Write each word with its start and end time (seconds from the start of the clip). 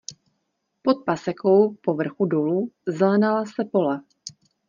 Pod 0.81 1.03
pasekou 1.05 1.73
po 1.81 1.93
vrchu 1.93 2.25
dolů 2.25 2.71
zelenala 2.87 3.45
se 3.45 3.65
pole. 3.65 4.01